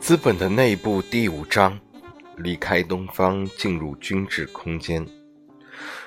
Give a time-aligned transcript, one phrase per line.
[0.00, 1.78] 资本的内部第五章：
[2.36, 5.04] 离开东方，进入均质空间。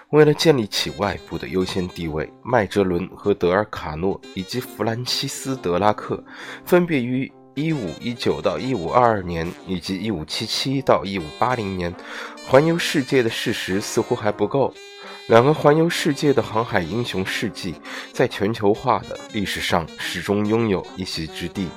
[0.10, 6.24] 为了建立起外部的优先地位，麦哲伦和德尔卡诺以及弗兰西斯·德拉克
[6.66, 11.94] 分别于1519到1522年以及1577到1580年
[12.48, 14.74] 环游世界的事实似乎还不够。
[15.28, 17.76] 两个环游世界的航海英雄事迹，
[18.12, 21.70] 在全球化的历史上始终拥有一席之地，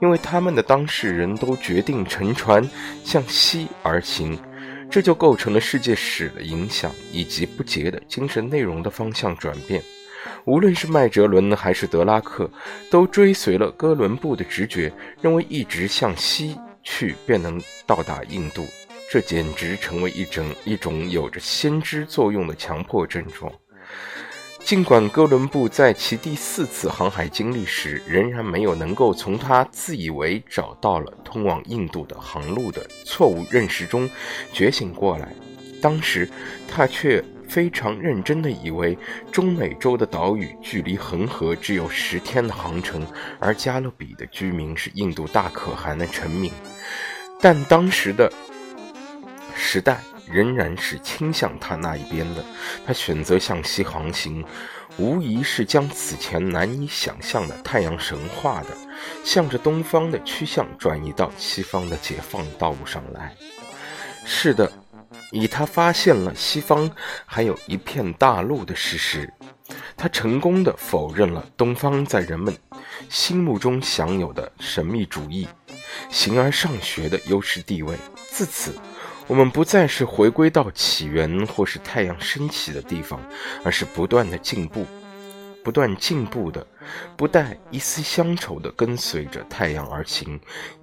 [0.00, 2.68] 因为他们的当事人都决定乘船
[3.02, 4.38] 向西而行，
[4.90, 9.82] 这就构成了世界史的影响以及不竭的精神内容的方向转变。
[10.46, 12.50] 无论是麦哲伦还是德拉克，
[12.90, 18.66] 都追随了哥伦布的直觉，认为一直向西去便能到达印度。
[19.10, 23.52] 这简直成为一整一种有着先知作用的强迫症状。
[24.64, 34.08] 尽管哥伦布在其第四次航海经历时，仍然没有能够从他自以为找到了通往印度的航路的错误认识中
[34.54, 35.28] 觉醒过来，
[35.82, 36.26] 当时
[36.66, 38.96] 他却非常认真地以为
[39.30, 43.06] 中美洲的岛屿距离恒河只有十天的航程，
[43.38, 46.50] 而加勒比的居民是印度大可汗的臣民。
[47.38, 48.32] 但当时的。
[49.56, 52.44] 时代仍然是倾向他那一边的，
[52.86, 54.44] 他选择向西航行，
[54.96, 58.68] 无疑是将此前难以想象的太阳神话的，
[59.22, 63.34] 向着东方的趋向转移到西方的解放道路上来。
[64.24, 64.72] 是的，
[65.30, 66.90] 以他发现了西方
[67.26, 69.32] 还有一片大陆的事实，
[69.96, 72.56] 他成功的否认了东方在人们
[73.10, 75.46] 心目中享有的神秘主义、
[76.10, 77.96] 形而上学的优势地位。
[78.30, 78.74] 自此。
[79.26, 83.18] 我们不再是回归到起源或是太阳升起的地方，
[83.64, 84.86] 而是不断的进步，
[85.62, 86.66] 不断进步的，
[87.16, 90.38] 不带一丝乡愁的跟随着太阳而行。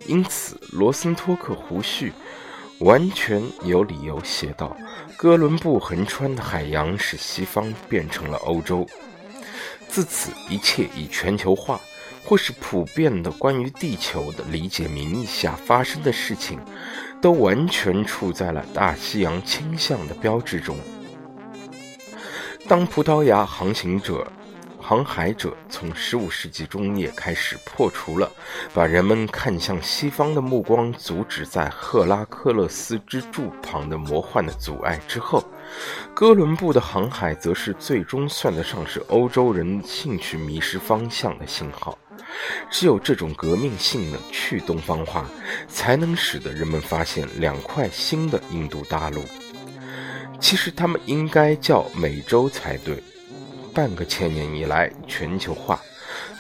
[0.07, 2.12] 因此，罗森托克胡须
[2.80, 4.75] 完全有理由写道：
[5.16, 8.88] 哥伦布横穿的海洋使西方变成了欧洲。
[9.88, 11.80] 自此，一切以全球化
[12.23, 16.59] 或是普遍的关于地球的理解名义下发生的事情。
[17.21, 20.75] 都完全处在了大西洋倾向的标志中。
[22.67, 24.25] 当葡萄牙航行者、
[24.79, 28.27] 航海者从15世纪中叶开始破除了
[28.73, 35.43] 把人们看向西方的目光阻止在赫拉克勒斯之柱旁的魔幻的阻碍之后，
[36.15, 41.95] 哥伦布的航海则是最终算得上是欧洲人兴趣迷失方向的信号。
[42.69, 45.30] 只有这种革命性的去东方化，
[45.68, 49.24] 才能使得人们发现两块新的印度大陆。
[50.40, 53.02] 其实他们应该叫美洲才对。
[53.74, 55.80] 半个千年以来，全球化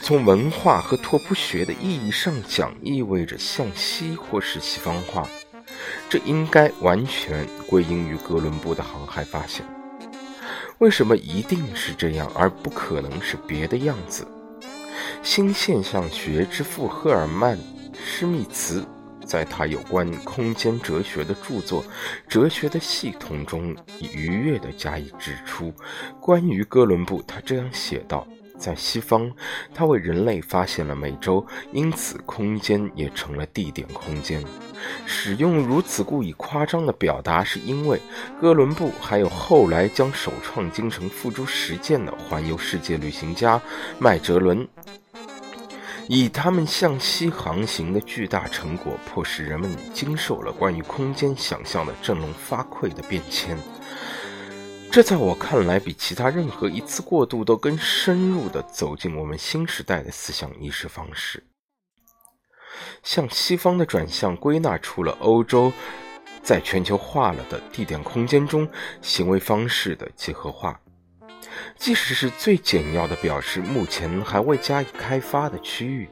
[0.01, 5.27] 从文化和拓扑学的意义上讲，意味着向西或是西方化。
[6.09, 9.65] 这应该完全归因于哥伦布的航海发现。
[10.79, 14.27] 为什么一定是这样，而不可能是别的样子？
[15.23, 17.57] 新现象学之父赫尔曼·
[18.03, 18.85] 施密茨，
[19.25, 21.83] 在他有关空间哲学的著作
[22.27, 23.75] 《哲学的系统》中，
[24.13, 25.73] 愉悦地加以指出。
[26.19, 28.27] 关于哥伦布，他这样写道：
[28.61, 29.29] 在西方，
[29.73, 34.41] 他为人类发现了美洲，因此空间也成了地点空间。
[35.05, 37.99] 使用如此故意夸张的表达，是因为
[38.39, 43.59] 哥伦布还有后来将首创精神付诸实践的环游世界旅行家
[43.99, 44.67] 麦哲伦。
[46.07, 53.57] 以他们向西航行的巨大成果，迫使人们经受了关于空间想象的振聋发聩的变迁。
[54.91, 61.41] 这在我看来，比其他任何一次过渡都更深入地走进我们新时代的思想意识方式。
[63.01, 65.71] 向西方的转向，归纳出了欧洲
[66.43, 68.67] 在全球化了的地点空间中
[69.01, 70.77] 行为方式的结合化。
[71.77, 76.09] 即使是最简要的表示，目前还未加以开发的区域，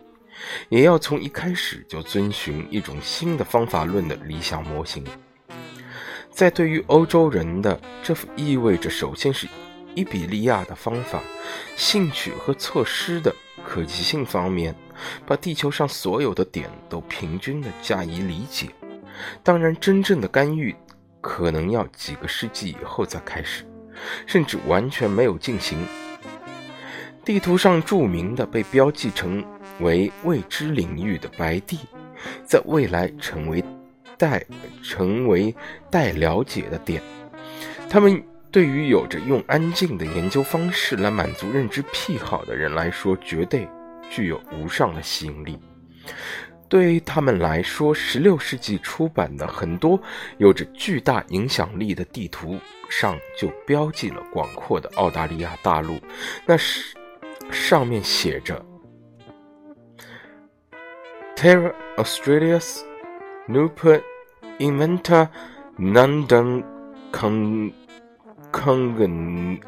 [0.69, 5.03] 也要从一开始就遵循一种新的方法论的理想模型。
[6.39, 9.45] 在对于欧洲人的，这意味着首先是
[9.93, 11.21] 伊比利亚的方法、
[11.75, 14.73] 兴趣和措施的可及性方面，
[15.25, 18.69] 把地球上所有的点都平均的加以理解。
[19.43, 20.73] 当然，真正的干预
[21.19, 23.65] 可能要几个世纪以后再开始。
[24.25, 25.77] 甚至完全没有进行。
[27.25, 29.43] 地图上著名的被标记成
[29.81, 31.79] 为未知领域的白地，
[32.45, 33.61] 在未来成为
[34.19, 34.45] 待
[34.83, 35.55] 成为
[35.89, 37.01] 待了解的点。
[37.89, 43.67] 他们对于有着用安静的研究方式来满足认知癖好的人来说，绝对
[44.11, 45.57] 具有无上的吸引力。
[46.67, 49.99] 对他们来说，16世纪出版的很多
[50.37, 55.99] 有着巨大影响力的地图上就标记了广阔的澳大利亚大陆，
[56.45, 56.95] 那是
[57.49, 58.63] 上面写着
[61.35, 62.81] “Terra Australia's
[63.49, 63.99] Nuper
[64.59, 65.27] Inventa
[65.79, 66.63] Nondum
[67.11, 67.73] Con
[68.51, 69.59] Congen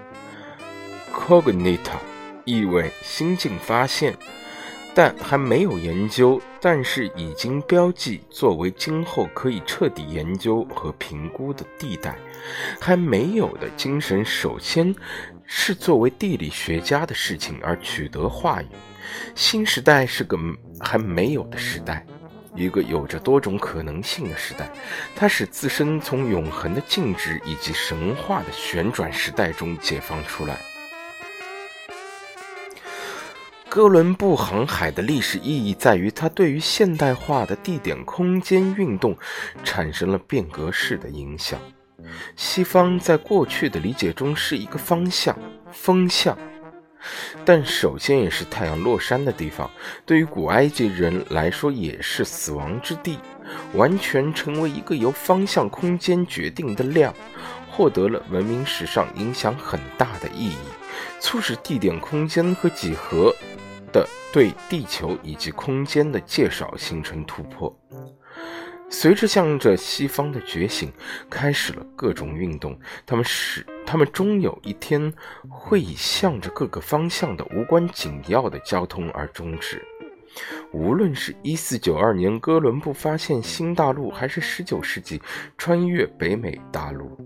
[1.11, 1.97] Cognita”，
[2.45, 4.15] 意味新近发现。
[4.93, 12.15] 但还没有研究，但是已经标记作为今后可以彻底研究和评估的地带。
[12.79, 14.93] 还没有的精神，首先
[15.45, 18.67] 是作为地理学家的事情而取得话语。
[19.33, 20.37] 新时代是个
[20.79, 22.05] 还没有的时代，
[22.55, 24.69] 一个有着多种可能性的时代。
[25.15, 30.57] 它使自身从永恒的静止以及神话的旋转时代中解放出来。
[33.69, 39.17] 哥伦布航海的历史意义在于，它对于现代化的地点空间运动
[39.63, 41.57] 产生了变革式的影响。
[42.35, 45.37] 西方在过去的理解中是一个方向、
[45.71, 46.37] 风向，
[47.43, 49.69] 但首先也是太阳落山的地方。
[50.05, 53.17] 对于古埃及人来说，也是死亡之地。
[53.73, 57.13] 完全成为一个由方向空间决定的量，
[57.69, 60.57] 获得了文明史上影响很大的意义，
[61.19, 63.33] 促使地点空间和几何。
[63.91, 67.77] 的对地球以及空间的介绍形成突破。
[68.89, 70.89] 随着向着西方的觉醒，
[71.29, 72.79] 开始了各种运动。
[73.05, 75.13] 他们使他们终有一天
[75.49, 79.85] 会以向着各个方向的无关紧要的交通而终止。
[80.71, 85.21] 无论是一四九二年哥伦布发现新大陆，还是十九世纪
[85.57, 87.17] 穿越北美大陆，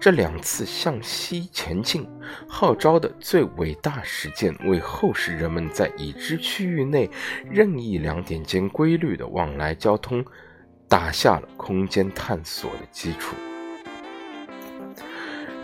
[0.00, 2.08] 这两次向西前进
[2.48, 7.10] 号召的最伟大实践，为后世人们在已知区域内
[7.50, 10.24] 任意两点间规律的往来交通
[10.88, 13.36] 打下了空间探索的基础。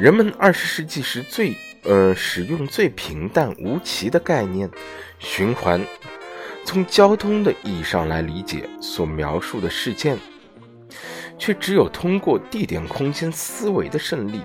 [0.00, 4.70] 人们二十世纪时最呃使用最平淡无奇的概念——
[5.20, 5.78] 循环。
[6.64, 10.16] 从交通的意义上来理解所描述的事件，
[11.38, 14.40] 却只有通过地点空间思维的胜利，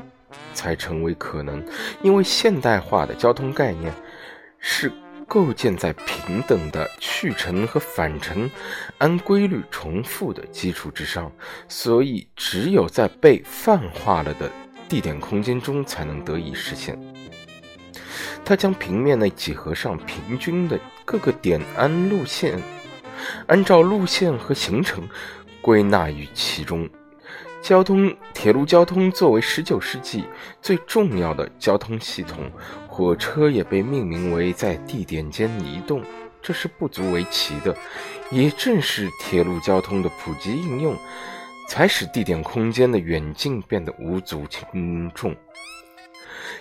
[0.53, 1.65] 才成为可能。
[2.01, 3.93] 因为现代化的交通概念
[4.59, 4.91] 是
[5.25, 8.51] 构建在平等的去程和返程
[8.97, 11.31] 按规律重复的基础之上，
[11.69, 14.51] 所以只有在被泛化了的
[14.87, 16.97] 地点空间中才能得以实现。
[18.43, 22.61] 它将平面内几何上平均的各个点按路线，
[23.47, 25.07] 按照路线和行程
[25.61, 26.87] 归纳于其中。
[27.63, 30.23] 交通铁路交通作为19世纪
[30.61, 32.51] 最重要的交通系统，
[32.87, 36.03] 火车也被命名为在地点间移动，
[36.43, 37.75] 这是不足为奇的。
[38.29, 40.95] 也正是铁路交通的普及应用，
[41.67, 45.35] 才使地点空间的远近变得无足轻重。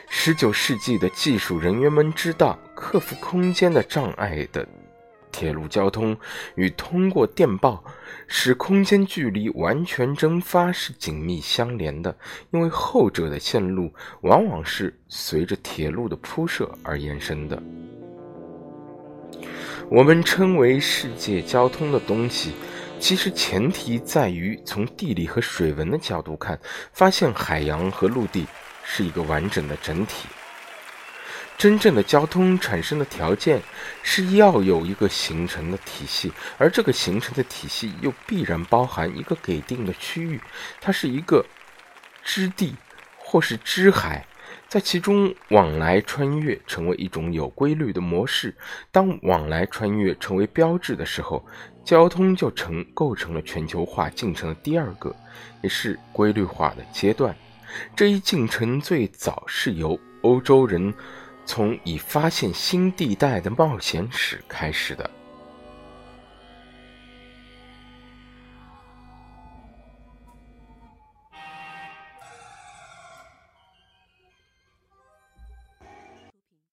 [0.09, 4.67] 十九世纪的技术人员们知道，克服空间的障碍的
[5.33, 6.17] 铁路交通
[6.55, 7.83] 与通过电报
[8.29, 12.17] 使空间距离完全蒸发是紧密相连的，
[12.53, 13.93] 因为后者的线路
[14.23, 17.61] 往往是随着铁路的铺设而延伸的。
[19.91, 22.53] 我们称为世界交通的东西，
[23.05, 26.59] 其实前提在于从地理和水文的角度看，
[26.95, 28.47] 发现海洋和陆地。
[28.83, 30.27] 是一个完整的整体。
[31.59, 33.63] 真正的交通产生的条件
[34.03, 40.41] 是要有一个形成的体系，而这个形成的体系又必然包含一个给定的区域，
[40.81, 41.45] 它是一个
[42.23, 42.75] 支地
[43.19, 44.27] 或是支海，
[44.69, 48.55] 在其中往来穿越成为一种有规律的模式。
[48.91, 51.45] 当往来穿越成为标志的时候，
[51.85, 55.15] 交通就成构成了全球化进程的第二个，
[55.63, 57.35] 也是规律化的阶段。
[57.95, 60.93] 这一进程最早是由欧洲人
[61.45, 65.09] 从已发现新地带的冒险史开始的。